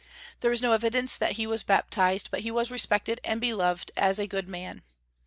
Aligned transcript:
There 0.39 0.51
is 0.51 0.63
no 0.63 0.71
evidence 0.71 1.15
that 1.19 1.33
he 1.33 1.45
was 1.45 1.61
baptized, 1.61 2.29
but 2.31 2.39
he 2.39 2.49
was 2.49 2.71
respected 2.71 3.21
and 3.23 3.39
beloved 3.39 3.91
as 3.95 4.17
a 4.17 4.25
good 4.25 4.49
man. 4.49 4.81